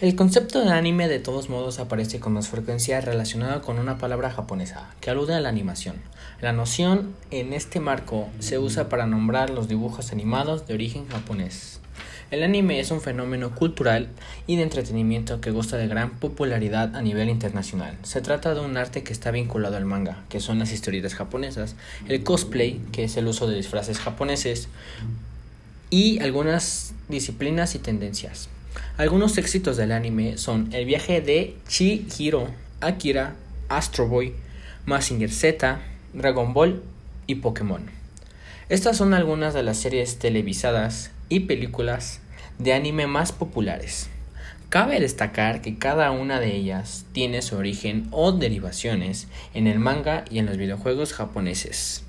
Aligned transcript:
El 0.00 0.16
concepto 0.16 0.64
de 0.64 0.70
anime 0.70 1.08
de 1.08 1.18
todos 1.18 1.50
modos 1.50 1.78
aparece 1.78 2.20
con 2.20 2.32
más 2.32 2.48
frecuencia 2.48 3.02
relacionado 3.02 3.60
con 3.60 3.78
una 3.78 3.98
palabra 3.98 4.30
japonesa 4.30 4.88
que 5.02 5.10
alude 5.10 5.34
a 5.34 5.40
la 5.40 5.50
animación. 5.50 5.96
La 6.40 6.54
noción 6.54 7.14
en 7.30 7.52
este 7.52 7.80
marco 7.80 8.30
se 8.38 8.58
usa 8.58 8.88
para 8.88 9.06
nombrar 9.06 9.50
los 9.50 9.68
dibujos 9.68 10.10
animados 10.10 10.66
de 10.66 10.72
origen 10.72 11.06
japonés. 11.06 11.80
El 12.30 12.42
anime 12.42 12.80
es 12.80 12.90
un 12.90 13.02
fenómeno 13.02 13.54
cultural 13.54 14.08
y 14.46 14.56
de 14.56 14.62
entretenimiento 14.62 15.42
que 15.42 15.50
gusta 15.50 15.76
de 15.76 15.86
gran 15.86 16.12
popularidad 16.18 16.96
a 16.96 17.02
nivel 17.02 17.28
internacional. 17.28 17.98
Se 18.02 18.22
trata 18.22 18.54
de 18.54 18.60
un 18.60 18.78
arte 18.78 19.02
que 19.02 19.12
está 19.12 19.30
vinculado 19.30 19.76
al 19.76 19.84
manga, 19.84 20.24
que 20.30 20.40
son 20.40 20.60
las 20.60 20.72
historietas 20.72 21.14
japonesas, 21.14 21.76
el 22.08 22.24
cosplay, 22.24 22.80
que 22.92 23.04
es 23.04 23.18
el 23.18 23.26
uso 23.26 23.46
de 23.46 23.56
disfraces 23.56 23.98
japoneses, 23.98 24.68
y 25.90 26.20
algunas 26.20 26.94
disciplinas 27.10 27.74
y 27.74 27.80
tendencias. 27.80 28.48
Algunos 28.96 29.38
éxitos 29.38 29.76
del 29.76 29.92
anime 29.92 30.38
son 30.38 30.72
El 30.72 30.84
viaje 30.84 31.20
de 31.20 31.56
Chihiro, 31.68 32.48
Akira, 32.80 33.34
Astro 33.68 34.08
Boy, 34.08 34.34
Mazinger 34.86 35.30
Z, 35.30 35.80
Dragon 36.12 36.52
Ball 36.52 36.82
y 37.26 37.36
Pokémon. 37.36 37.82
Estas 38.68 38.96
son 38.96 39.14
algunas 39.14 39.54
de 39.54 39.62
las 39.62 39.78
series 39.78 40.18
televisadas 40.18 41.10
y 41.28 41.40
películas 41.40 42.20
de 42.58 42.72
anime 42.72 43.06
más 43.06 43.32
populares. 43.32 44.08
Cabe 44.68 45.00
destacar 45.00 45.62
que 45.62 45.78
cada 45.78 46.12
una 46.12 46.38
de 46.38 46.54
ellas 46.54 47.04
tiene 47.12 47.42
su 47.42 47.56
origen 47.56 48.06
o 48.12 48.30
derivaciones 48.30 49.26
en 49.54 49.66
el 49.66 49.80
manga 49.80 50.24
y 50.30 50.38
en 50.38 50.46
los 50.46 50.58
videojuegos 50.58 51.12
japoneses. 51.12 52.04